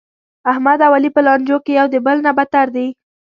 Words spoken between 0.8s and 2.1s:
او علي په لانجو کې یو د